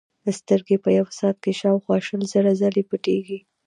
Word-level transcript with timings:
سترګې 0.39 0.77
په 0.83 0.89
یوه 0.97 1.11
ساعت 1.19 1.37
کې 1.43 1.51
شاوخوا 1.59 1.97
شل 2.07 2.21
زره 2.33 2.51
ځلې 2.61 2.83
پټېږي. 2.89 3.39